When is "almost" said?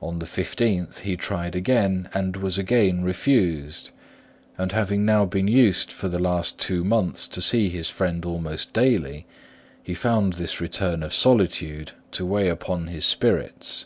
8.24-8.72